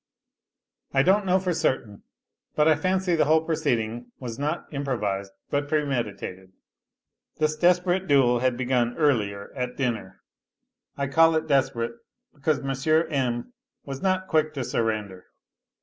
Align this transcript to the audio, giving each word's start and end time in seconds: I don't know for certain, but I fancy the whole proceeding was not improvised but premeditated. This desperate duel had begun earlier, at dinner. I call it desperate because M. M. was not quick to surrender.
I 0.95 1.03
don't 1.03 1.27
know 1.27 1.37
for 1.37 1.53
certain, 1.53 2.01
but 2.55 2.67
I 2.67 2.75
fancy 2.75 3.13
the 3.13 3.25
whole 3.25 3.43
proceeding 3.45 4.11
was 4.19 4.39
not 4.39 4.65
improvised 4.73 5.31
but 5.51 5.67
premeditated. 5.67 6.53
This 7.37 7.55
desperate 7.55 8.07
duel 8.07 8.39
had 8.39 8.57
begun 8.57 8.97
earlier, 8.97 9.51
at 9.55 9.77
dinner. 9.77 10.23
I 10.97 11.05
call 11.05 11.35
it 11.35 11.45
desperate 11.47 11.93
because 12.33 12.61
M. 12.65 13.03
M. 13.11 13.53
was 13.85 14.01
not 14.01 14.27
quick 14.27 14.55
to 14.55 14.63
surrender. 14.63 15.25